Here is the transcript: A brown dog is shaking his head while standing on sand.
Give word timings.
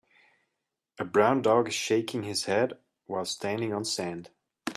A 0.97 1.05
brown 1.05 1.43
dog 1.43 1.67
is 1.67 1.75
shaking 1.75 2.23
his 2.23 2.45
head 2.45 2.73
while 3.05 3.23
standing 3.23 3.71
on 3.71 3.85
sand. 3.85 4.31